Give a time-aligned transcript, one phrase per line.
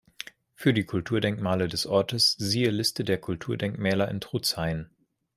[0.55, 4.89] Für die Kulturdenkmale des Ortes siehe Liste der Kulturdenkmäler in Trutzhain.